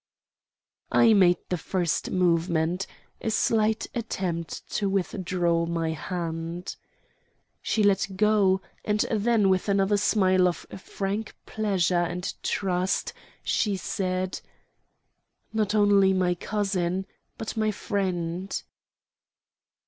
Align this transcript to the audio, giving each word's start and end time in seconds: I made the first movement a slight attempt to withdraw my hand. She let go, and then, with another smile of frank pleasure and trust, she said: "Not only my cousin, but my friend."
I 0.91 1.13
made 1.13 1.37
the 1.49 1.59
first 1.59 2.09
movement 2.09 2.87
a 3.21 3.29
slight 3.29 3.85
attempt 3.93 4.67
to 4.77 4.89
withdraw 4.89 5.67
my 5.67 5.91
hand. 5.91 6.75
She 7.61 7.83
let 7.83 8.07
go, 8.15 8.63
and 8.83 9.01
then, 9.11 9.47
with 9.47 9.69
another 9.69 9.97
smile 9.97 10.47
of 10.47 10.65
frank 10.75 11.35
pleasure 11.45 11.93
and 12.01 12.33
trust, 12.41 13.13
she 13.43 13.77
said: 13.77 14.41
"Not 15.53 15.75
only 15.75 16.13
my 16.13 16.33
cousin, 16.33 17.05
but 17.37 17.55
my 17.55 17.69
friend." 17.69 18.59